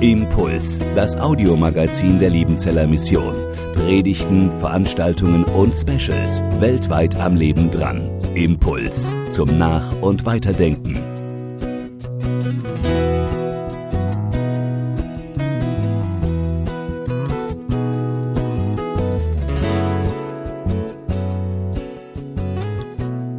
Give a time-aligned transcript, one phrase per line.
[0.00, 3.34] Impuls, das Audiomagazin der Liebenzeller Mission.
[3.74, 8.08] Predigten, Veranstaltungen und Specials weltweit am Leben dran.
[8.34, 10.98] Impuls zum Nach- und Weiterdenken.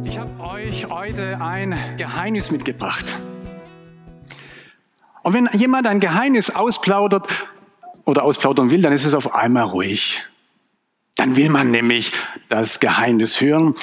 [0.04, 3.14] Ich habe euch heute ein Geheimnis mitgebracht.
[5.24, 7.26] Und wenn jemand ein Geheimnis ausplaudert
[8.04, 10.22] oder ausplaudern will, dann ist es auf einmal ruhig.
[11.16, 12.12] Dann will man nämlich
[12.50, 13.74] das Geheimnis hören.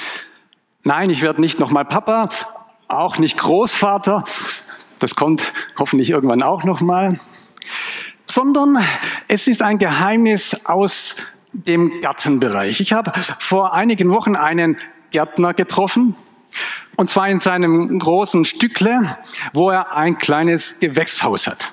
[0.84, 2.28] Nein, ich werde nicht nochmal Papa,
[2.86, 4.24] auch nicht Großvater.
[5.00, 7.18] Das kommt hoffentlich irgendwann auch nochmal.
[8.24, 8.78] Sondern
[9.26, 11.16] es ist ein Geheimnis aus
[11.52, 12.80] dem Gartenbereich.
[12.80, 14.78] Ich habe vor einigen Wochen einen
[15.10, 16.14] Gärtner getroffen,
[16.96, 19.16] und zwar in seinem großen Stückle,
[19.52, 21.72] wo er ein kleines Gewächshaus hat.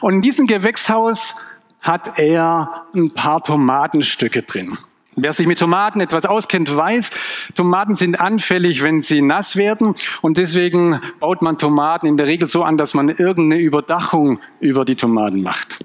[0.00, 1.36] Und in diesem Gewächshaus
[1.80, 4.76] hat er ein paar Tomatenstücke drin.
[5.16, 7.10] Wer sich mit Tomaten etwas auskennt, weiß,
[7.54, 9.94] Tomaten sind anfällig, wenn sie nass werden.
[10.22, 14.84] Und deswegen baut man Tomaten in der Regel so an, dass man irgendeine Überdachung über
[14.84, 15.78] die Tomaten macht.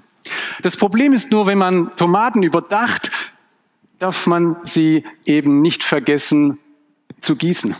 [0.62, 3.10] Das Problem ist nur, wenn man Tomaten überdacht,
[3.98, 6.58] darf man sie eben nicht vergessen
[7.20, 7.76] zu gießen.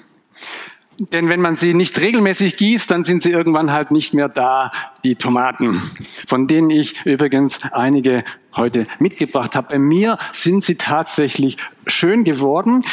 [1.01, 4.71] Denn wenn man sie nicht regelmäßig gießt, dann sind sie irgendwann halt nicht mehr da,
[5.03, 5.81] die Tomaten,
[6.27, 8.23] von denen ich übrigens einige
[8.55, 9.69] heute mitgebracht habe.
[9.71, 11.57] Bei mir sind sie tatsächlich
[11.87, 12.85] schön geworden,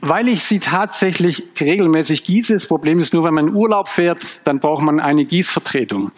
[0.00, 2.52] weil ich sie tatsächlich regelmäßig gieße.
[2.52, 6.12] Das Problem ist nur, wenn man in Urlaub fährt, dann braucht man eine Gießvertretung.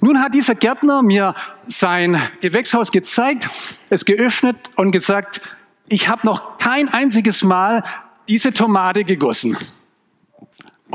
[0.00, 1.34] Nun hat dieser Gärtner mir
[1.66, 3.50] sein Gewächshaus gezeigt,
[3.90, 5.42] es geöffnet und gesagt,
[5.88, 7.82] ich habe noch kein einziges Mal
[8.28, 9.58] diese Tomate gegossen.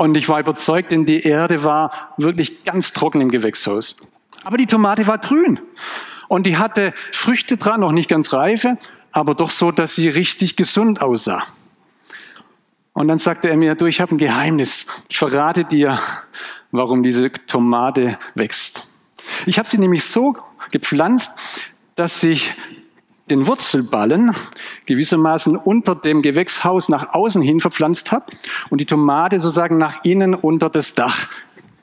[0.00, 3.96] Und ich war überzeugt, denn die Erde war wirklich ganz trocken im Gewächshaus.
[4.44, 5.60] Aber die Tomate war grün.
[6.26, 8.78] Und die hatte Früchte dran, noch nicht ganz reife,
[9.12, 11.42] aber doch so, dass sie richtig gesund aussah.
[12.94, 14.86] Und dann sagte er mir, du, ich habe ein Geheimnis.
[15.10, 16.00] Ich verrate dir,
[16.70, 18.84] warum diese Tomate wächst.
[19.44, 20.34] Ich habe sie nämlich so
[20.70, 21.30] gepflanzt,
[21.94, 22.54] dass sich
[23.30, 24.34] den Wurzelballen
[24.86, 28.26] gewissermaßen unter dem Gewächshaus nach außen hin verpflanzt habe
[28.68, 31.28] und die Tomate sozusagen nach innen unter das Dach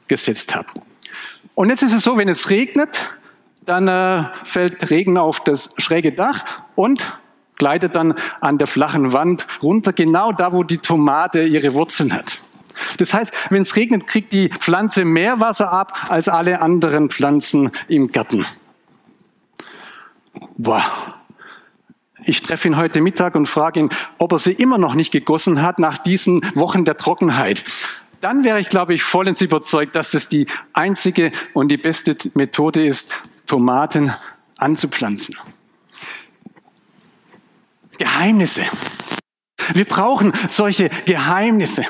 [0.08, 0.68] gesetzt habe.
[1.56, 3.18] Und jetzt ist es so, wenn es regnet,
[3.66, 6.44] dann äh, fällt Regen auf das schräge Dach
[6.76, 7.20] und
[7.56, 12.38] gleitet dann an der flachen Wand runter, genau da, wo die Tomate ihre Wurzeln hat.
[12.98, 17.72] Das heißt, wenn es regnet, kriegt die Pflanze mehr Wasser ab als alle anderen Pflanzen
[17.88, 18.46] im Garten.
[20.58, 21.17] Boah,
[22.28, 25.62] ich treffe ihn heute Mittag und frage ihn, ob er sie immer noch nicht gegossen
[25.62, 27.64] hat nach diesen Wochen der Trockenheit.
[28.22, 32.86] Dann wäre ich, glaube ich, vollends überzeugt, dass das die einzige und die beste Methode
[32.86, 33.14] ist,
[33.46, 34.12] Tomaten
[34.58, 35.36] anzupflanzen.
[37.98, 38.64] Geheimnisse.
[39.74, 41.84] Wir brauchen solche Geheimnisse.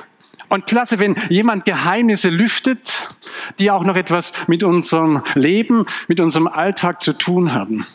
[0.50, 3.10] Und klasse, wenn jemand Geheimnisse lüftet,
[3.60, 7.86] die auch noch etwas mit unserem Leben, mit unserem Alltag zu tun haben.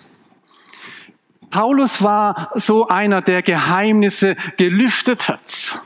[1.53, 5.81] Paulus war so einer, der Geheimnisse gelüftet hat,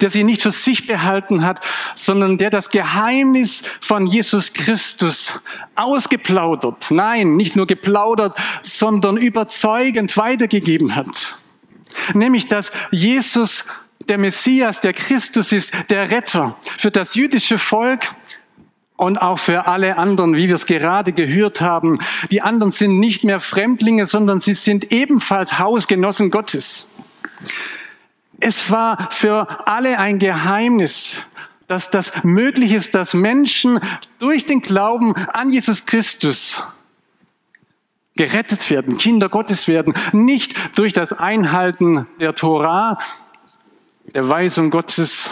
[0.00, 1.64] der sie nicht für sich behalten hat,
[1.94, 5.40] sondern der das Geheimnis von Jesus Christus
[5.76, 11.36] ausgeplaudert, nein, nicht nur geplaudert, sondern überzeugend weitergegeben hat.
[12.12, 13.66] Nämlich, dass Jesus
[14.08, 18.08] der Messias, der Christus ist, der Retter für das jüdische Volk
[18.96, 21.98] und auch für alle anderen, wie wir es gerade gehört haben.
[22.30, 26.86] Die anderen sind nicht mehr Fremdlinge, sondern sie sind ebenfalls Hausgenossen Gottes.
[28.40, 31.18] Es war für alle ein Geheimnis,
[31.66, 33.80] dass das möglich ist, dass Menschen
[34.18, 36.62] durch den Glauben an Jesus Christus
[38.16, 42.98] gerettet werden, Kinder Gottes werden, nicht durch das Einhalten der Torah,
[44.14, 45.30] der Weisung Gottes,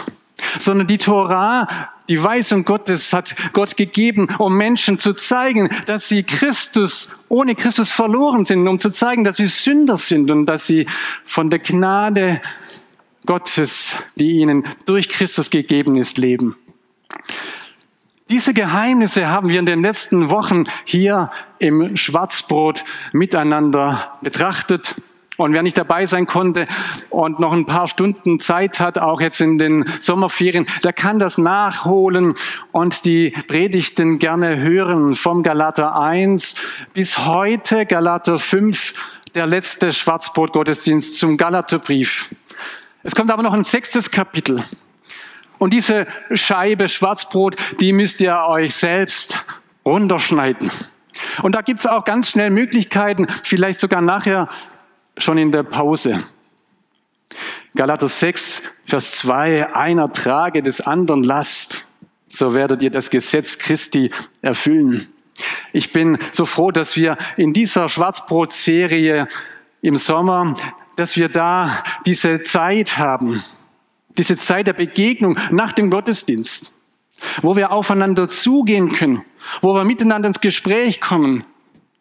[0.59, 1.67] sondern die Torah,
[2.09, 7.91] die Weisung Gottes hat Gott gegeben, um Menschen zu zeigen, dass sie Christus, ohne Christus
[7.91, 10.85] verloren sind, um zu zeigen, dass sie Sünder sind und dass sie
[11.25, 12.41] von der Gnade
[13.25, 16.57] Gottes, die ihnen durch Christus gegeben ist, leben.
[18.29, 21.29] Diese Geheimnisse haben wir in den letzten Wochen hier
[21.59, 24.95] im Schwarzbrot miteinander betrachtet.
[25.37, 26.67] Und wer nicht dabei sein konnte
[27.09, 31.39] und noch ein paar Stunden Zeit hat, auch jetzt in den Sommerferien, der kann das
[31.39, 32.35] nachholen
[32.71, 36.53] und die Predigten gerne hören vom Galater 1
[36.93, 38.93] bis heute Galater 5,
[39.33, 42.29] der letzte Schwarzbrot-Gottesdienst zum Galaterbrief.
[43.01, 44.63] Es kommt aber noch ein sechstes Kapitel.
[45.57, 49.43] Und diese Scheibe Schwarzbrot, die müsst ihr euch selbst
[49.83, 50.69] runterschneiden.
[51.41, 54.47] Und da gibt es auch ganz schnell Möglichkeiten, vielleicht sogar nachher
[55.17, 56.23] schon in der Pause.
[57.75, 61.85] Galater 6, Vers 2, einer trage des anderen Last,
[62.29, 64.11] so werdet ihr das Gesetz Christi
[64.41, 65.07] erfüllen.
[65.71, 69.27] Ich bin so froh, dass wir in dieser Schwarzbrot-Serie
[69.81, 70.55] im Sommer,
[70.95, 73.43] dass wir da diese Zeit haben,
[74.17, 76.73] diese Zeit der Begegnung nach dem Gottesdienst,
[77.41, 79.23] wo wir aufeinander zugehen können,
[79.61, 81.45] wo wir miteinander ins Gespräch kommen.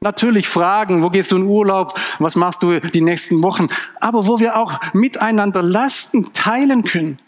[0.02, 3.68] Natürlich fragen, wo gehst du in Urlaub, was machst du die nächsten Wochen,
[4.00, 7.18] aber wo wir auch miteinander Lasten teilen können,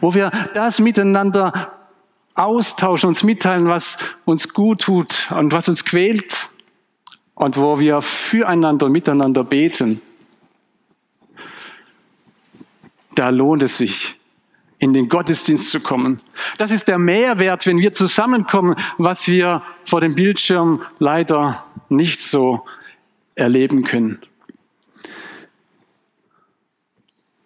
[0.00, 1.72] wo wir das miteinander
[2.34, 6.48] austauschen, uns mitteilen, was uns gut tut und was uns quält.
[7.34, 10.02] Und wo wir füreinander miteinander beten.
[13.14, 14.17] Da lohnt es sich,
[14.78, 16.20] in den Gottesdienst zu kommen.
[16.56, 22.64] Das ist der Mehrwert, wenn wir zusammenkommen, was wir vor dem Bildschirm leider nicht so
[23.34, 24.20] erleben können.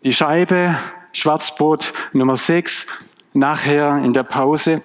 [0.05, 0.77] Die Scheibe,
[1.13, 2.87] Schwarzbrot Nummer 6,
[3.35, 4.83] nachher in der Pause.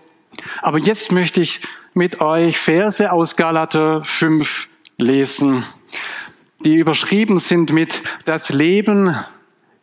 [0.62, 1.62] Aber jetzt möchte ich
[1.94, 4.70] mit euch Verse aus Galater 5
[5.00, 5.64] lesen,
[6.64, 9.16] die überschrieben sind mit das Leben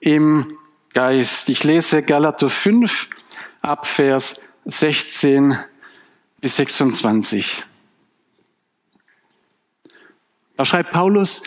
[0.00, 0.56] im
[0.94, 1.48] Geist.
[1.48, 3.08] Ich lese Galater 5
[3.60, 5.58] ab Vers 16
[6.40, 7.64] bis 26.
[10.56, 11.42] Da schreibt Paulus,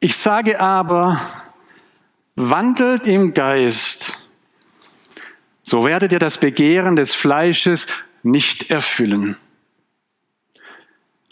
[0.00, 1.20] ich sage aber,
[2.34, 4.12] wandelt im Geist,
[5.62, 7.86] so werdet ihr das Begehren des Fleisches
[8.24, 9.36] nicht erfüllen.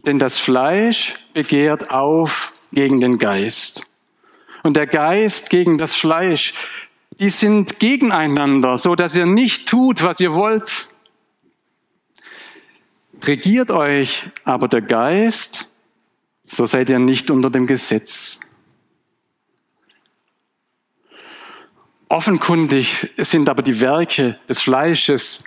[0.06, 3.84] Denn das Fleisch begehrt auf gegen den Geist
[4.62, 6.54] und der Geist gegen das Fleisch,
[7.18, 10.88] die sind gegeneinander, so dass ihr nicht tut, was ihr wollt.
[13.22, 15.72] Regiert euch aber der Geist,
[16.46, 18.40] so seid ihr nicht unter dem Gesetz.
[22.08, 25.44] Offenkundig sind aber die Werke des Fleisches,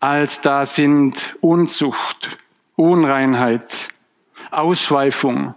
[0.00, 2.36] als da sind Unzucht,
[2.74, 3.88] Unreinheit,
[4.50, 5.54] Ausschweifung,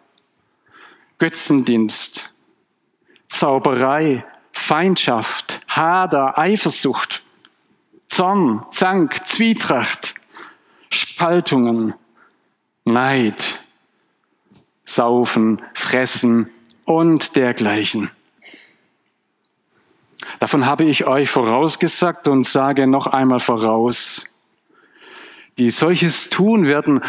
[1.18, 2.30] Götzendienst,
[3.38, 7.22] Zauberei, Feindschaft, Hader, Eifersucht,
[8.10, 10.16] Zorn, Zank, Zwietracht,
[10.89, 11.94] Spaltungen,
[12.84, 13.60] Neid,
[14.86, 16.50] Saufen, Fressen
[16.86, 18.10] und dergleichen.
[20.39, 24.42] Davon habe ich euch vorausgesagt und sage noch einmal voraus,
[25.60, 27.01] die solches tun werden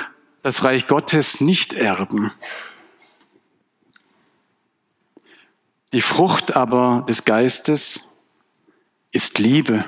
[0.43, 2.31] das Reich Gottes nicht erben.
[5.93, 8.12] Die Frucht aber des Geistes
[9.11, 9.87] ist Liebe,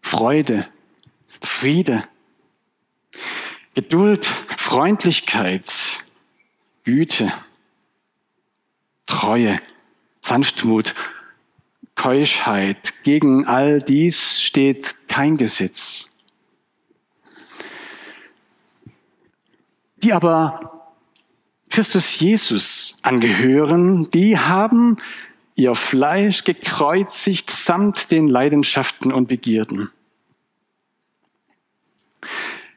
[0.00, 0.68] Freude,
[1.40, 2.04] Friede,
[3.74, 4.26] Geduld,
[4.56, 6.04] Freundlichkeit,
[6.82, 7.32] Güte,
[9.06, 9.60] Treue,
[10.20, 10.94] Sanftmut,
[11.94, 12.94] Keuschheit.
[13.04, 16.10] Gegen all dies steht kein Gesetz.
[19.96, 20.73] Die aber
[21.74, 24.96] Christus Jesus angehören, die haben
[25.56, 29.90] ihr Fleisch gekreuzigt samt den Leidenschaften und Begierden.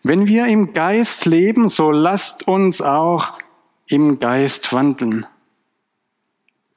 [0.01, 3.37] Wenn wir im Geist leben, so lasst uns auch
[3.85, 5.27] im Geist wandeln.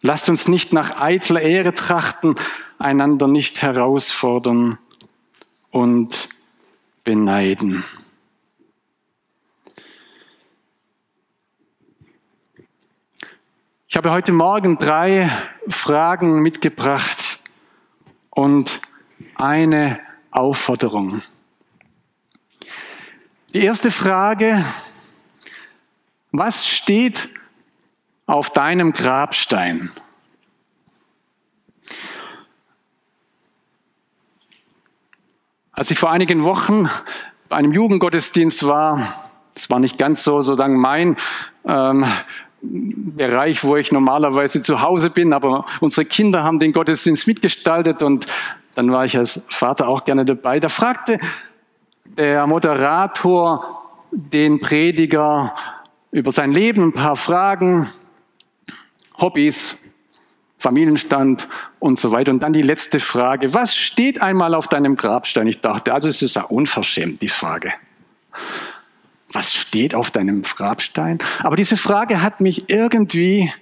[0.02, 2.34] Lasst uns nicht nach eitler Ehre trachten,
[2.78, 4.76] einander nicht herausfordern
[5.70, 6.28] und
[7.02, 7.82] beneiden.
[13.92, 15.28] Ich habe heute Morgen drei
[15.66, 17.40] Fragen mitgebracht
[18.30, 18.80] und
[19.34, 19.98] eine
[20.30, 21.22] Aufforderung.
[23.52, 24.64] Die erste Frage,
[26.30, 27.30] was steht
[28.26, 29.90] auf deinem Grabstein?
[35.72, 36.88] Als ich vor einigen Wochen
[37.48, 39.12] bei einem Jugendgottesdienst war,
[39.54, 41.16] das war nicht ganz so sozusagen mein
[41.64, 42.06] ähm,
[42.62, 48.26] Bereich, wo ich normalerweise zu Hause bin, aber unsere Kinder haben den Gottesdienst mitgestaltet und
[48.74, 50.60] dann war ich als Vater auch gerne dabei.
[50.60, 51.18] Da fragte
[52.04, 55.54] der Moderator den Prediger
[56.10, 57.88] über sein Leben ein paar Fragen,
[59.18, 59.78] Hobbys,
[60.58, 61.48] Familienstand
[61.78, 62.32] und so weiter.
[62.32, 65.46] Und dann die letzte Frage, was steht einmal auf deinem Grabstein?
[65.46, 67.72] Ich dachte, also es ist ja unverschämt, die Frage
[69.32, 71.18] was steht auf deinem Grabstein?
[71.40, 73.52] Aber diese Frage hat mich irgendwie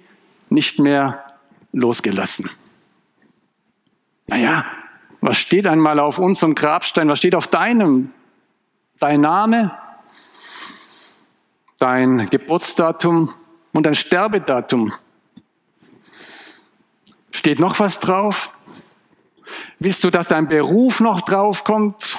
[0.49, 1.23] nicht mehr
[1.71, 2.49] losgelassen.
[4.27, 4.65] Naja,
[5.21, 7.09] was steht einmal auf unserem Grabstein?
[7.09, 8.11] Was steht auf deinem?
[8.99, 9.71] dein Name,
[11.79, 13.33] dein Geburtsdatum
[13.71, 14.93] und dein Sterbedatum.
[17.31, 18.51] Steht noch was drauf?
[19.79, 22.17] Willst du, dass dein Beruf noch draufkommt?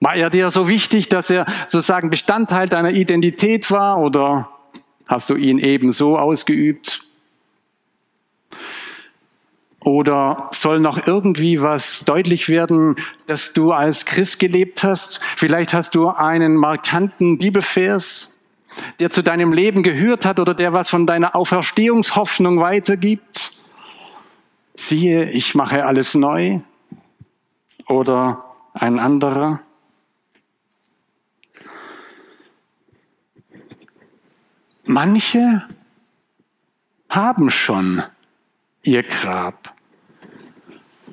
[0.00, 4.48] War er dir so wichtig, dass er sozusagen Bestandteil deiner Identität war oder
[5.06, 7.04] hast du ihn ebenso ausgeübt?
[9.82, 15.20] Oder soll noch irgendwie was deutlich werden, dass du als Christ gelebt hast?
[15.36, 18.38] Vielleicht hast du einen markanten Bibelvers,
[19.00, 23.52] der zu deinem Leben gehört hat oder der was von deiner Auferstehungshoffnung weitergibt.
[24.74, 26.60] Siehe, ich mache alles neu.
[27.86, 29.60] Oder ein anderer.
[34.90, 35.62] Manche
[37.08, 38.02] haben schon
[38.82, 39.72] ihr Grab.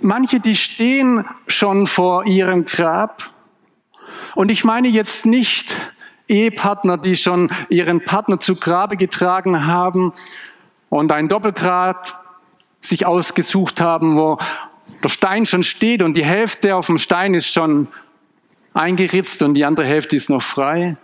[0.01, 3.29] Manche, die stehen schon vor ihrem Grab.
[4.33, 5.93] Und ich meine jetzt nicht
[6.27, 10.11] Ehepartner, die schon ihren Partner zu Grabe getragen haben
[10.89, 12.25] und ein Doppelgrab
[12.81, 14.39] sich ausgesucht haben, wo
[15.03, 17.89] der Stein schon steht und die Hälfte auf dem Stein ist schon
[18.73, 20.97] eingeritzt und die andere Hälfte ist noch frei.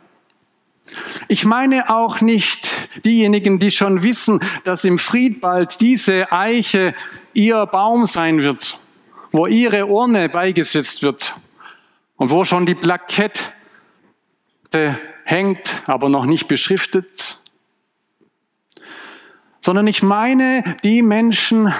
[1.27, 2.69] Ich meine auch nicht
[3.05, 6.93] diejenigen, die schon wissen, dass im Friedwald diese Eiche
[7.33, 8.77] ihr Baum sein wird,
[9.31, 11.33] wo ihre Urne beigesetzt wird
[12.17, 13.39] und wo schon die Plakette
[15.23, 17.39] hängt, aber noch nicht beschriftet,
[19.59, 21.73] sondern ich meine die Menschen,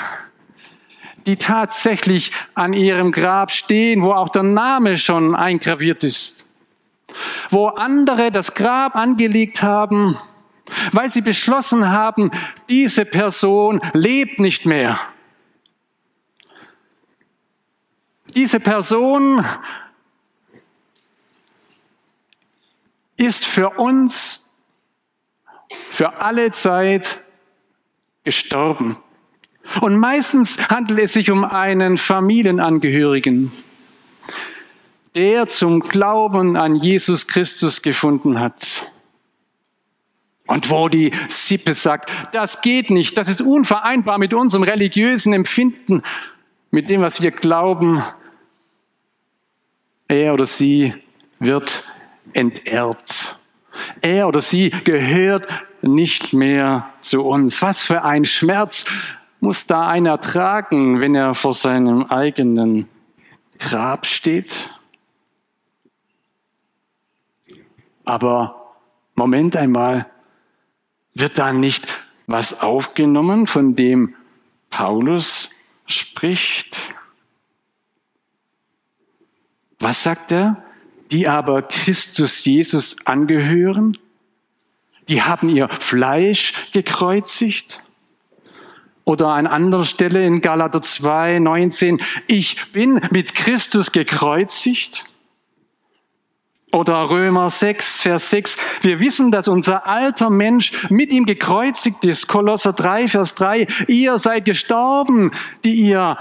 [1.26, 6.48] die tatsächlich an ihrem Grab stehen, wo auch der Name schon eingraviert ist
[7.50, 10.18] wo andere das Grab angelegt haben,
[10.92, 12.32] weil sie beschlossen haben,
[12.70, 15.00] diese Person lebt nicht mehr.
[18.36, 19.46] Diese Person
[23.16, 24.50] ist für uns
[25.90, 27.24] für alle Zeit
[28.24, 28.98] gestorben.
[29.82, 33.52] Und meistens handelt es sich um einen Familienangehörigen
[35.16, 38.92] der zum Glauben an Jesus Christus gefunden hat.
[40.48, 46.04] Und wo die Sippe sagt, das geht nicht, das ist unvereinbar mit unserem religiösen Empfinden,
[46.70, 48.04] mit dem, was wir glauben,
[50.08, 50.94] er oder sie
[51.40, 51.86] wird
[52.34, 53.40] enterbt.
[54.02, 55.48] Er oder sie gehört
[55.82, 57.62] nicht mehr zu uns.
[57.62, 58.86] Was für ein Schmerz
[59.40, 62.88] muss da einer tragen, wenn er vor seinem eigenen
[63.60, 64.70] Grab steht?
[68.06, 68.76] Aber
[69.16, 70.08] Moment einmal,
[71.14, 71.88] wird da nicht
[72.28, 74.16] was aufgenommen, von dem
[74.70, 75.50] Paulus
[75.86, 76.94] spricht?
[79.80, 80.64] Was sagt er?
[81.12, 83.98] Die aber Christus Jesus angehören,
[85.10, 87.84] die haben ihr Fleisch gekreuzigt.
[89.04, 95.06] Oder an anderer Stelle in Galater 2, 19, ich bin mit Christus gekreuzigt.
[96.74, 98.58] Oder Römer 6, Vers 6.
[98.82, 102.28] Wir wissen, dass unser alter Mensch mit ihm gekreuzigt ist.
[102.28, 103.68] Kolosser 3, Vers 3.
[103.88, 105.30] Ihr seid gestorben,
[105.64, 106.18] die ihr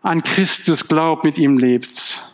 [0.00, 2.32] an Christus glaubt, mit ihm lebt.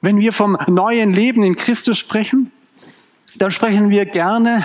[0.00, 2.52] Wenn wir vom neuen Leben in Christus sprechen,
[3.34, 4.64] dann sprechen wir gerne,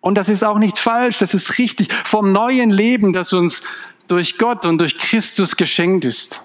[0.00, 3.62] und das ist auch nicht falsch, das ist richtig, vom neuen Leben, das uns
[4.08, 6.42] durch Gott und durch Christus geschenkt ist.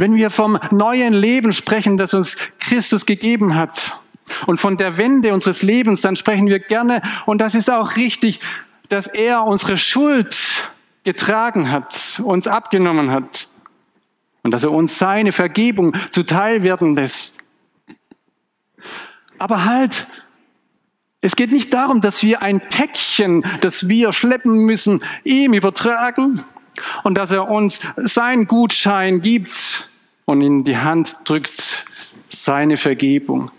[0.00, 4.00] Wenn wir vom neuen Leben sprechen, das uns Christus gegeben hat
[4.46, 8.40] und von der Wende unseres Lebens, dann sprechen wir gerne, und das ist auch richtig,
[8.88, 10.72] dass er unsere Schuld
[11.04, 13.48] getragen hat, uns abgenommen hat
[14.42, 17.44] und dass er uns seine Vergebung zuteil werden lässt.
[19.36, 20.06] Aber halt,
[21.20, 26.42] es geht nicht darum, dass wir ein Päckchen, das wir schleppen müssen, ihm übertragen,
[27.04, 29.90] und dass er uns seinen Gutschein gibt
[30.24, 31.84] und in die Hand drückt
[32.28, 33.50] seine Vergebung.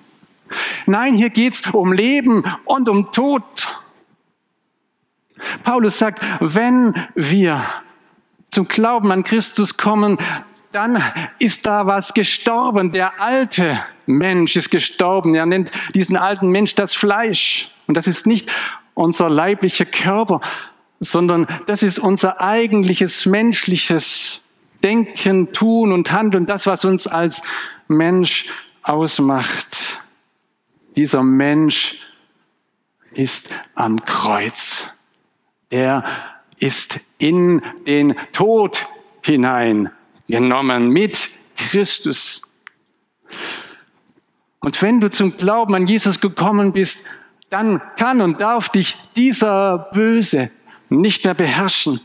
[0.85, 3.43] Nein, hier geht's um Leben und um Tod.
[5.63, 7.63] Paulus sagt, wenn wir
[8.49, 10.17] zum Glauben an Christus kommen,
[10.71, 11.01] dann
[11.39, 12.91] ist da was gestorben.
[12.91, 15.35] Der alte Mensch ist gestorben.
[15.35, 17.71] Er nennt diesen alten Mensch das Fleisch.
[17.87, 18.49] Und das ist nicht
[18.93, 20.41] unser leiblicher Körper,
[21.01, 24.41] sondern das ist unser eigentliches menschliches
[24.83, 27.41] Denken, Tun und Handeln, das, was uns als
[27.87, 28.45] Mensch
[28.83, 30.01] ausmacht.
[30.95, 32.01] Dieser Mensch
[33.13, 34.87] ist am Kreuz.
[35.69, 36.03] Er
[36.59, 38.85] ist in den Tod
[39.23, 39.89] hinein
[40.27, 42.43] genommen mit Christus.
[44.59, 47.07] Und wenn du zum Glauben an Jesus gekommen bist,
[47.49, 50.51] dann kann und darf dich dieser Böse
[50.99, 52.01] nicht mehr beherrschen.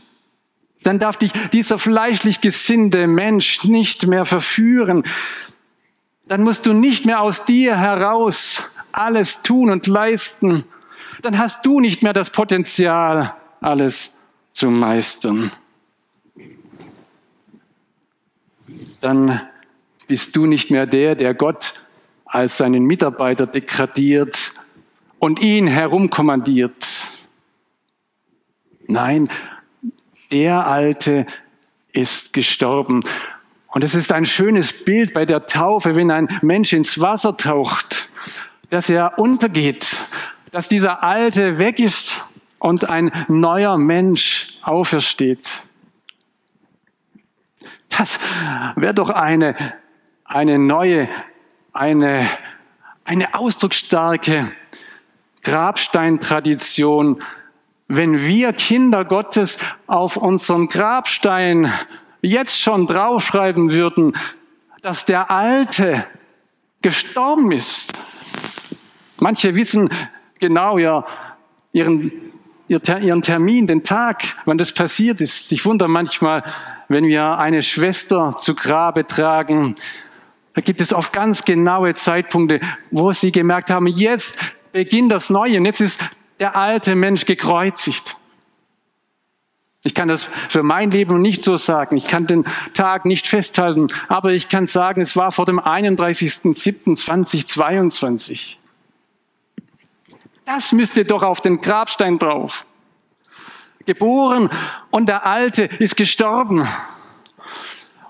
[0.83, 5.03] Dann darf dich dieser fleischlich gesinnte Mensch nicht mehr verführen.
[6.27, 10.65] Dann musst du nicht mehr aus dir heraus alles tun und leisten.
[11.21, 14.17] Dann hast du nicht mehr das Potenzial, alles
[14.51, 15.51] zu meistern.
[19.01, 19.41] Dann
[20.07, 21.73] bist du nicht mehr der, der Gott
[22.25, 24.53] als seinen Mitarbeiter degradiert
[25.19, 26.87] und ihn herumkommandiert.
[28.87, 29.27] Nein,
[30.31, 31.25] der Alte
[31.91, 33.03] ist gestorben.
[33.67, 38.09] Und es ist ein schönes Bild bei der Taufe, wenn ein Mensch ins Wasser taucht,
[38.69, 39.97] dass er untergeht,
[40.51, 42.17] dass dieser Alte weg ist
[42.59, 45.63] und ein neuer Mensch aufersteht.
[47.89, 48.19] Das
[48.75, 49.55] wäre doch eine,
[50.23, 51.09] eine neue,
[51.73, 52.27] eine,
[53.03, 54.51] eine ausdrucksstarke
[55.43, 57.21] Grabsteintradition,
[57.87, 61.71] wenn wir Kinder Gottes auf unserem Grabstein
[62.21, 64.13] jetzt schon draufschreiben würden,
[64.81, 66.05] dass der Alte
[66.81, 67.93] gestorben ist.
[69.19, 69.89] Manche wissen
[70.39, 71.05] genau ja
[71.71, 72.11] ihren,
[72.67, 75.51] ihren Termin, den Tag, wann das passiert ist.
[75.51, 76.43] Ich wundere manchmal,
[76.89, 79.75] wenn wir eine Schwester zu Grabe tragen,
[80.53, 84.37] da gibt es oft ganz genaue Zeitpunkte, wo sie gemerkt haben, jetzt
[84.71, 85.59] beginnt das Neue.
[85.59, 85.99] Und jetzt ist
[86.39, 88.15] der alte Mensch gekreuzigt.
[89.83, 91.95] Ich kann das für mein Leben nicht so sagen.
[91.95, 93.87] Ich kann den Tag nicht festhalten.
[94.09, 98.57] Aber ich kann sagen, es war vor dem 31.07.2022.
[100.45, 102.65] Das müsste doch auf den Grabstein drauf.
[103.85, 104.49] Geboren
[104.91, 106.67] und der Alte ist gestorben.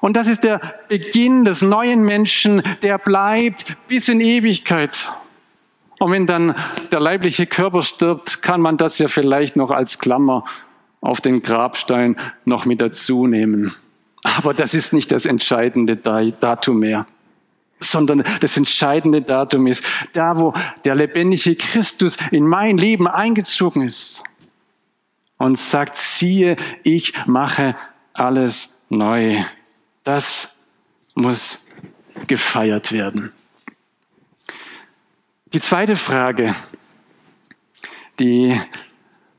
[0.02, 5.12] Und das ist der Beginn des neuen Menschen, der bleibt bis in Ewigkeit.
[6.00, 6.56] Und wenn dann
[6.92, 10.44] der leibliche Körper stirbt, kann man das ja vielleicht noch als Klammer
[11.02, 13.74] auf den Grabstein noch mit dazu nehmen.
[14.24, 17.06] Aber das ist nicht das entscheidende Datum mehr,
[17.80, 19.84] sondern das entscheidende Datum ist
[20.14, 24.24] da, wo der lebendige Christus in mein Leben eingezogen ist
[25.38, 27.76] und sagt, siehe, ich mache
[28.14, 29.44] alles neu.
[30.04, 30.58] Das
[31.16, 31.68] muss
[32.28, 33.32] gefeiert werden.
[35.54, 36.56] Die zweite Frage,
[38.20, 38.60] die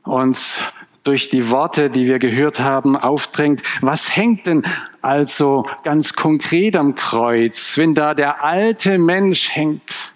[0.05, 0.61] uns
[1.05, 4.63] durch die Worte, die wir gehört haben, aufdrängt, was hängt denn
[5.03, 10.15] also ganz konkret am Kreuz, wenn da der alte Mensch hängt?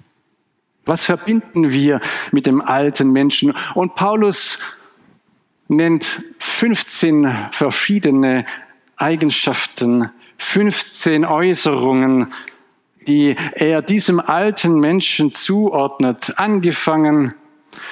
[0.86, 2.00] Was verbinden wir
[2.30, 3.54] mit dem alten Menschen?
[3.74, 4.58] Und Paulus
[5.68, 8.46] nennt 15 verschiedene
[8.96, 12.32] Eigenschaften, 15 Äußerungen,
[13.04, 17.34] die er diesem alten Menschen zuordnet, angefangen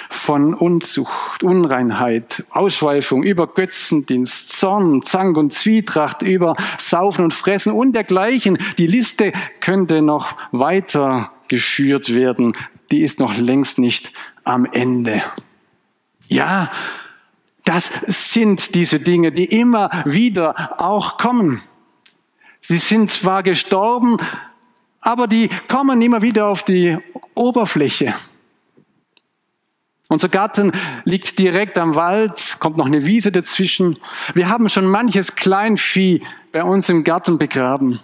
[0.08, 7.92] von Unzucht, Unreinheit, Ausschweifung, über Götzendienst, Zorn, Zank und Zwietracht, über Saufen und Fressen und
[7.92, 8.58] dergleichen.
[8.78, 12.54] Die Liste könnte noch weiter geschürt werden.
[12.90, 14.12] Die ist noch längst nicht
[14.44, 15.22] am Ende.
[16.26, 16.70] Ja,
[17.64, 21.60] das sind diese Dinge, die immer wieder auch kommen.
[22.60, 24.18] Sie sind zwar gestorben,
[25.00, 26.98] aber die kommen immer wieder auf die
[27.34, 28.14] Oberfläche.
[30.08, 30.72] Unser Garten
[31.04, 33.96] liegt direkt am Wald, kommt noch eine Wiese dazwischen.
[34.34, 38.00] Wir haben schon manches Kleinvieh bei uns im Garten begraben.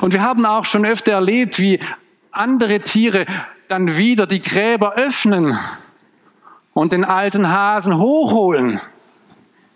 [0.00, 1.80] Und wir haben auch schon öfter erlebt, wie
[2.30, 3.26] andere Tiere
[3.66, 5.58] dann wieder die Gräber öffnen
[6.72, 8.80] und den alten Hasen hochholen.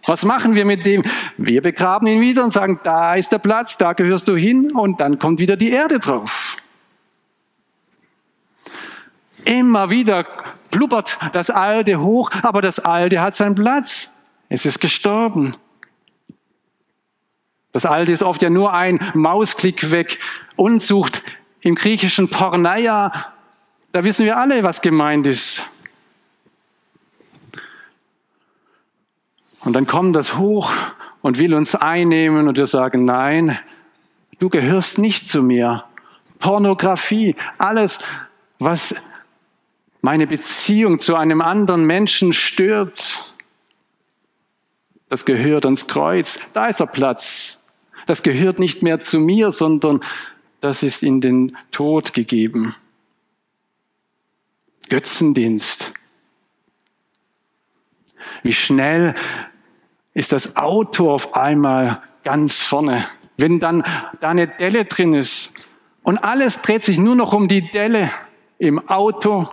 [0.05, 1.03] Was machen wir mit dem?
[1.37, 5.01] Wir begraben ihn wieder und sagen, da ist der Platz, da gehörst du hin und
[5.01, 6.57] dann kommt wieder die Erde drauf.
[9.45, 10.27] Immer wieder
[10.71, 14.15] blubbert das Alte hoch, aber das Alte hat seinen Platz.
[14.49, 15.57] Es ist gestorben.
[17.73, 20.19] Das Alte ist oft ja nur ein Mausklick weg.
[20.57, 21.23] Unzucht
[21.61, 23.33] im griechischen Porneia,
[23.93, 25.72] da wissen wir alle, was gemeint ist.
[29.65, 30.73] Und dann kommt das hoch
[31.21, 33.59] und will uns einnehmen und wir sagen, nein,
[34.39, 35.85] du gehörst nicht zu mir.
[36.39, 37.99] Pornografie, alles,
[38.59, 38.95] was
[40.01, 43.33] meine Beziehung zu einem anderen Menschen stört,
[45.09, 46.41] das gehört ans Kreuz.
[46.55, 47.65] Da ist der Platz.
[48.07, 50.01] Das gehört nicht mehr zu mir, sondern
[50.61, 52.75] das ist in den Tod gegeben.
[54.89, 55.93] Götzendienst.
[58.43, 59.15] Wie schnell
[60.15, 63.07] ist das Auto auf einmal ganz vorne.
[63.37, 63.83] Wenn dann
[64.21, 68.11] da eine Delle drin ist und alles dreht sich nur noch um die Delle
[68.59, 69.49] im Auto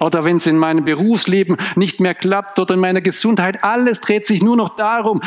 [0.00, 4.26] oder wenn es in meinem Berufsleben nicht mehr klappt oder in meiner Gesundheit, alles dreht
[4.26, 5.20] sich nur noch darum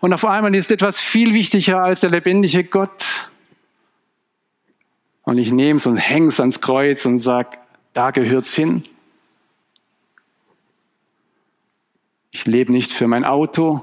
[0.00, 3.30] und auf einmal ist etwas viel wichtiger als der lebendige Gott.
[5.22, 7.58] Und ich nehme es und hänge es ans Kreuz und sage,
[7.92, 8.84] da gehört's hin.
[12.36, 13.82] Ich lebe nicht für mein Auto,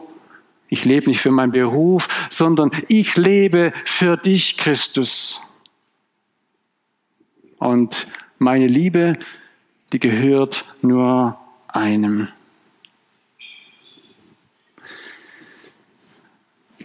[0.67, 5.41] ich lebe nicht für meinen Beruf, sondern ich lebe für dich, Christus.
[7.57, 8.05] Und
[8.37, 9.17] meine Liebe,
[9.91, 11.35] die gehört nur
[11.67, 12.27] einem.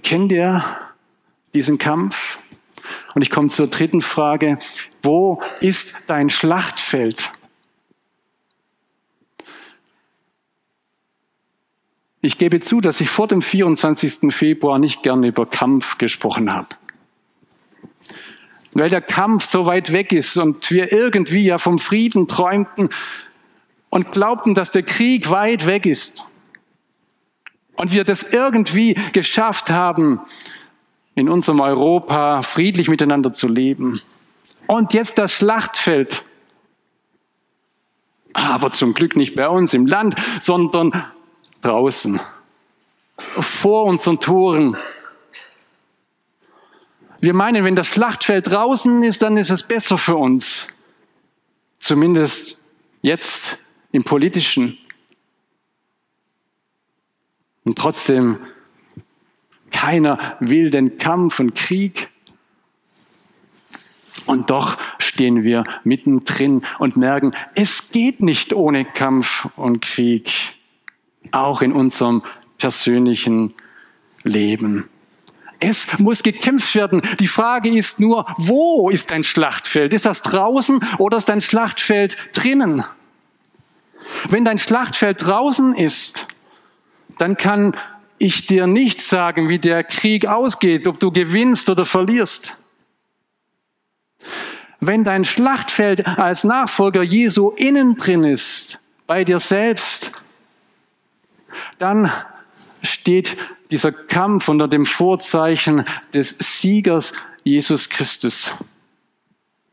[0.02, 0.64] Kennt ihr
[1.52, 2.38] diesen Kampf?
[3.14, 4.58] Und ich komme zur dritten Frage.
[5.02, 7.30] Wo ist dein Schlachtfeld?
[12.20, 14.34] Ich gebe zu, dass ich vor dem 24.
[14.34, 16.68] Februar nicht gerne über Kampf gesprochen habe.
[18.72, 22.90] Weil der Kampf so weit weg ist und wir irgendwie ja vom Frieden träumten
[23.88, 26.24] und glaubten, dass der Krieg weit weg ist.
[27.76, 30.20] Und wir das irgendwie geschafft haben,
[31.14, 34.00] in unserem Europa friedlich miteinander zu leben.
[34.66, 36.24] Und jetzt das Schlachtfeld.
[38.32, 40.92] Aber zum Glück nicht bei uns im Land, sondern
[41.62, 42.20] draußen,
[43.40, 44.76] vor unseren Toren.
[47.20, 50.68] Wir meinen, wenn das Schlachtfeld draußen ist, dann ist es besser für uns.
[51.80, 52.60] Zumindest
[53.02, 53.58] jetzt
[53.92, 54.78] im politischen.
[57.64, 58.38] Und trotzdem,
[59.70, 62.08] keiner will den Kampf und Krieg.
[64.26, 70.57] Und doch stehen wir mittendrin und merken, es geht nicht ohne Kampf und Krieg
[71.32, 72.22] auch in unserem
[72.58, 73.54] persönlichen
[74.22, 74.88] Leben.
[75.60, 77.02] Es muss gekämpft werden.
[77.18, 79.92] Die Frage ist nur, wo ist dein Schlachtfeld?
[79.92, 82.84] Ist das draußen oder ist dein Schlachtfeld drinnen?
[84.28, 86.28] Wenn dein Schlachtfeld draußen ist,
[87.18, 87.76] dann kann
[88.18, 92.56] ich dir nicht sagen, wie der Krieg ausgeht, ob du gewinnst oder verlierst.
[94.80, 100.12] Wenn dein Schlachtfeld als Nachfolger Jesu innen drin ist, bei dir selbst,
[101.78, 102.10] dann
[102.82, 103.36] steht
[103.70, 107.12] dieser Kampf unter dem Vorzeichen des Siegers
[107.44, 108.54] Jesus Christus.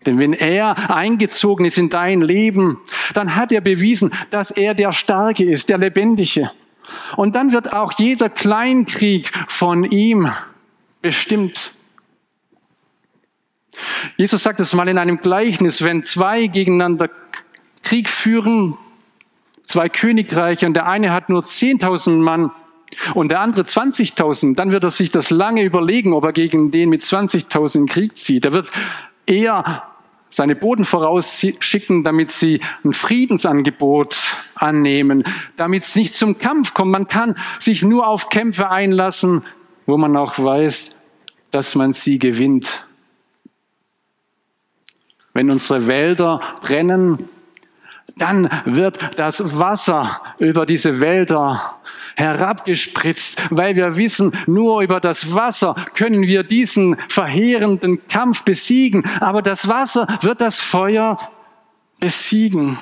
[0.06, 2.78] Denn wenn er eingezogen ist in dein Leben,
[3.14, 6.52] dann hat er bewiesen, dass er der Starke ist, der Lebendige.
[7.16, 10.30] Und dann wird auch jeder Kleinkrieg von ihm
[11.02, 11.74] bestimmt.
[14.18, 17.10] Jesus sagt es mal in einem Gleichnis, wenn zwei gegeneinander
[17.84, 18.78] Krieg führen,
[19.76, 22.52] zwei Königreiche und der eine hat nur 10.000 Mann
[23.14, 26.88] und der andere 20.000, dann wird er sich das lange überlegen, ob er gegen den
[26.88, 28.46] mit 20.000 in Krieg zieht.
[28.46, 28.72] Er wird
[29.26, 29.84] eher
[30.30, 34.16] seine Boden vorausschicken, damit sie ein Friedensangebot
[34.56, 35.26] annehmen,
[35.58, 36.92] damit es nicht zum Kampf kommt.
[36.92, 39.44] Man kann sich nur auf Kämpfe einlassen,
[39.86, 40.98] wo man auch weiß,
[41.52, 42.88] dass man sie gewinnt.
[45.34, 47.18] Wenn unsere Wälder brennen,
[48.18, 51.80] dann wird das Wasser über diese Wälder
[52.16, 59.04] herabgespritzt, weil wir wissen, nur über das Wasser können wir diesen verheerenden Kampf besiegen.
[59.20, 61.18] Aber das Wasser wird das Feuer
[62.00, 62.78] besiegen.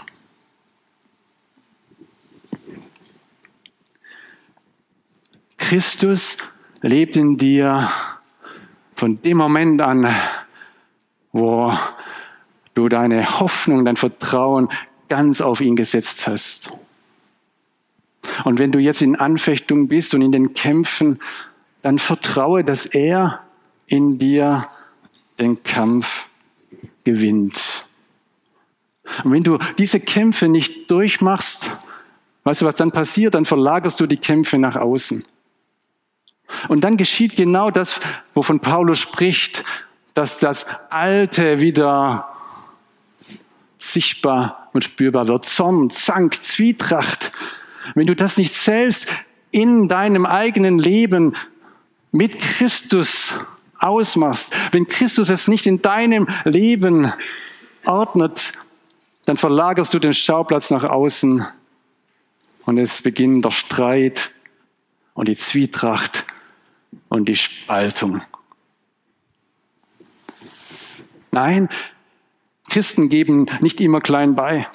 [5.57, 6.37] Christus
[6.81, 7.89] lebt in dir
[8.95, 10.13] von dem Moment an,
[11.31, 11.73] wo
[12.75, 14.69] du deine Hoffnung, dein Vertrauen
[15.13, 16.73] ganz auf ihn gesetzt hast.
[18.45, 21.19] Und wenn du jetzt in Anfechtung bist und in den Kämpfen,
[21.83, 23.43] dann vertraue, dass er
[23.85, 24.67] in dir
[25.37, 26.25] den Kampf
[27.03, 27.85] gewinnt.
[29.23, 31.69] Und wenn du diese Kämpfe nicht durchmachst,
[32.43, 33.35] weißt du, was dann passiert?
[33.35, 35.23] Dann verlagerst du die Kämpfe nach außen.
[36.69, 37.99] Und dann geschieht genau das,
[38.33, 39.63] wovon Paulus spricht,
[40.15, 42.32] dass das Alte wieder
[43.91, 45.45] sichtbar und spürbar wird.
[45.45, 47.31] Zorn, Zank, Zwietracht.
[47.95, 49.07] Wenn du das nicht selbst
[49.51, 51.35] in deinem eigenen Leben
[52.11, 53.33] mit Christus
[53.77, 57.11] ausmachst, wenn Christus es nicht in deinem Leben
[57.85, 58.53] ordnet,
[59.25, 61.45] dann verlagerst du den Schauplatz nach außen
[62.65, 64.31] und es beginnt der Streit
[65.13, 66.25] und die Zwietracht
[67.09, 68.21] und die Spaltung.
[71.31, 71.67] Nein,
[72.73, 74.67] Christen geben nicht immer klein bei.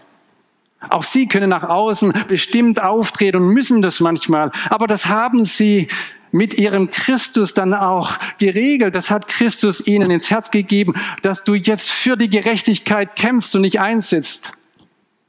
[0.88, 4.52] Auch sie können nach außen bestimmt auftreten und müssen das manchmal.
[4.70, 5.88] Aber das haben sie
[6.30, 8.94] mit ihrem Christus dann auch geregelt.
[8.94, 13.62] Das hat Christus ihnen ins Herz gegeben, dass du jetzt für die Gerechtigkeit kämpfst und
[13.62, 14.52] nicht einsetzt.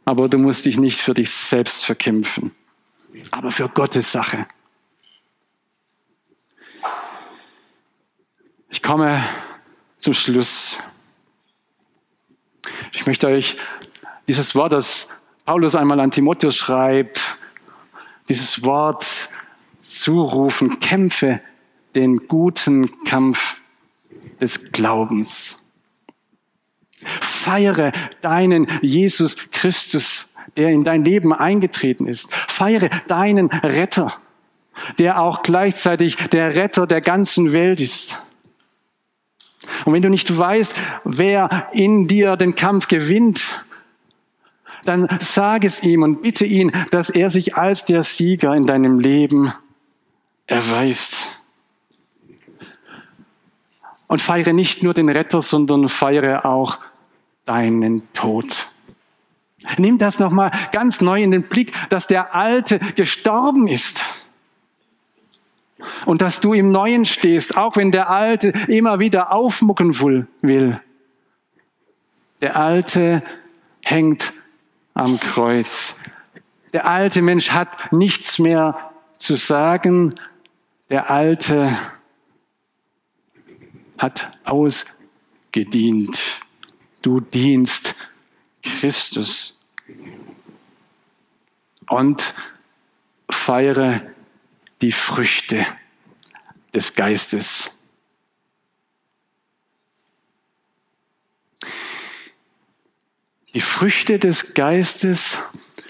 [0.06, 2.52] Aber du musst dich nicht für dich selbst verkämpfen,
[3.32, 4.46] aber für Gottes Sache.
[8.70, 9.24] Ich komme
[9.98, 10.78] zum Schluss.
[12.92, 13.58] Ich möchte euch
[14.28, 15.10] dieses Wort, das
[15.46, 17.40] Paulus einmal an Timotheus schreibt,
[18.28, 19.30] dieses Wort
[19.80, 21.42] zurufen, kämpfe
[21.96, 23.58] den guten Kampf
[24.40, 25.58] des Glaubens.
[27.22, 32.34] Feiere deinen Jesus Christus, der in dein Leben eingetreten ist.
[32.48, 34.14] Feiere deinen Retter,
[34.98, 38.22] der auch gleichzeitig der Retter der ganzen Welt ist.
[39.86, 43.66] Und wenn du nicht weißt, wer in dir den Kampf gewinnt,
[44.84, 49.00] dann sag es ihm und bitte ihn, dass er sich als der Sieger in deinem
[49.00, 49.54] Leben
[50.48, 51.42] erweist.
[54.08, 56.80] Und feiere nicht nur den Retter, sondern feiere auch
[57.46, 58.68] deinen Tod.
[59.78, 64.04] Nimm das nochmal ganz neu in den Blick, dass der Alte gestorben ist.
[66.06, 70.80] Und dass du im Neuen stehst, auch wenn der Alte immer wieder aufmucken will.
[72.42, 73.24] Der Alte
[73.84, 74.34] hängt
[74.94, 76.00] am Kreuz.
[76.74, 80.16] Der alte Mensch hat nichts mehr zu sagen.
[80.90, 81.78] Der alte
[83.98, 86.42] hat ausgedient.
[87.02, 87.96] Du dienst
[88.62, 89.58] Christus.
[91.88, 92.36] Und
[93.32, 94.02] feiere
[94.82, 95.66] die Früchte
[96.74, 97.72] des Geistes.
[103.54, 105.38] Die Früchte des Geistes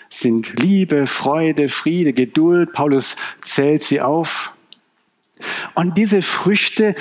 [0.09, 2.73] sind Liebe, Freude, Friede, Geduld.
[2.73, 4.53] Paulus zählt sie auf.
[5.75, 6.95] Und diese Früchte,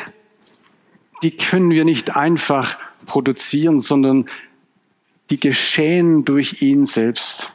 [1.23, 4.27] die können wir nicht einfach produzieren, sondern
[5.31, 7.53] die geschehen durch ihn selbst.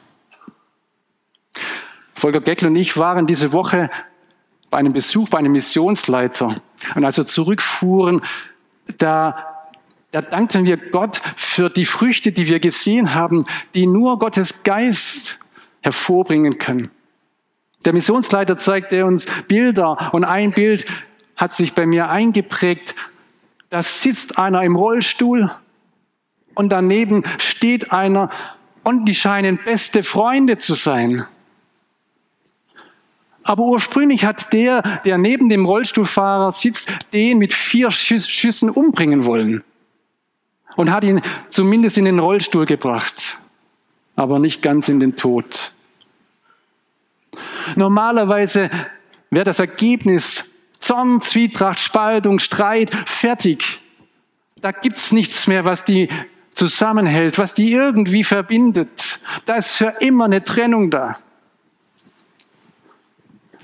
[2.14, 3.90] Volker Geckl und ich waren diese Woche
[4.74, 6.56] bei einem Besuch bei einem Missionsleiter.
[6.96, 8.22] Und als wir zurückfuhren,
[8.98, 9.60] da
[10.10, 15.38] da dankten wir Gott für die Früchte, die wir gesehen haben, die nur Gottes Geist
[15.80, 16.90] hervorbringen können.
[17.84, 20.86] Der Missionsleiter zeigte uns Bilder und ein Bild
[21.36, 22.96] hat sich bei mir eingeprägt.
[23.70, 25.52] Da sitzt einer im Rollstuhl
[26.56, 28.28] und daneben steht einer
[28.82, 31.26] und die scheinen beste Freunde zu sein.
[33.44, 39.62] Aber ursprünglich hat der, der neben dem Rollstuhlfahrer sitzt, den mit vier Schüssen umbringen wollen
[40.76, 43.38] und hat ihn zumindest in den Rollstuhl gebracht,
[44.16, 45.72] aber nicht ganz in den Tod.
[47.76, 48.70] Normalerweise
[49.30, 53.80] wäre das Ergebnis Zorn, Zwietracht, Spaltung, Streit, fertig.
[54.60, 56.08] Da gibt's nichts mehr, was die
[56.52, 59.18] zusammenhält, was die irgendwie verbindet.
[59.46, 61.18] Da ist für immer eine Trennung da.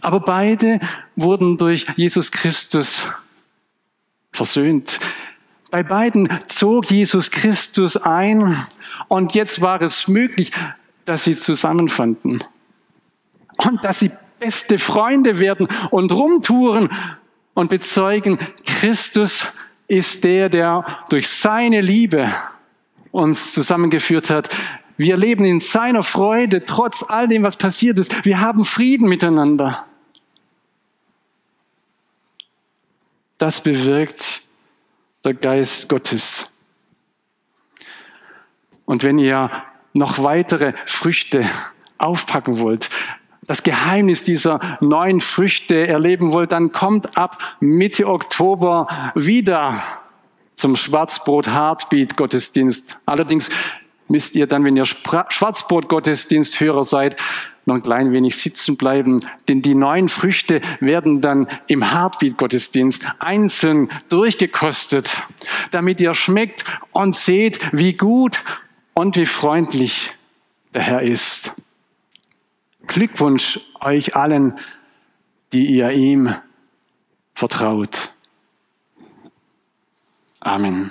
[0.00, 0.80] Aber beide
[1.16, 3.06] wurden durch Jesus Christus
[4.32, 4.98] versöhnt.
[5.70, 8.56] Bei beiden zog Jesus Christus ein
[9.08, 10.50] und jetzt war es möglich,
[11.04, 12.42] dass sie zusammenfanden
[13.58, 16.88] und dass sie beste Freunde werden und rumtouren
[17.54, 19.46] und bezeugen, Christus
[19.86, 22.32] ist der, der durch seine Liebe
[23.10, 24.48] uns zusammengeführt hat.
[24.96, 28.24] Wir leben in seiner Freude, trotz all dem, was passiert ist.
[28.24, 29.84] Wir haben Frieden miteinander.
[33.40, 34.42] Das bewirkt
[35.24, 36.53] der Geist Gottes.
[38.85, 39.50] Und wenn ihr
[39.94, 41.48] noch weitere Früchte
[41.96, 42.90] aufpacken wollt,
[43.40, 49.83] das Geheimnis dieser neuen Früchte erleben wollt, dann kommt ab Mitte Oktober wieder
[50.55, 52.98] zum Schwarzbrot Heartbeat Gottesdienst.
[53.07, 53.48] Allerdings
[54.09, 57.16] müsst ihr dann, wenn ihr Schwarzbrot Gottesdiensthörer seid,
[57.66, 63.90] noch ein klein wenig sitzen bleiben, denn die neuen Früchte werden dann im Heartbeat-Gottesdienst einzeln
[64.08, 65.22] durchgekostet,
[65.70, 68.42] damit ihr schmeckt und seht, wie gut
[68.94, 70.12] und wie freundlich
[70.74, 71.52] der Herr ist.
[72.86, 74.58] Glückwunsch euch allen,
[75.52, 76.34] die ihr ihm
[77.34, 78.10] vertraut.
[80.40, 80.90] Amen.